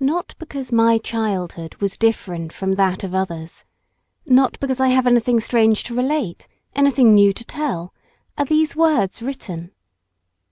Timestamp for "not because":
0.00-0.72, 4.24-4.80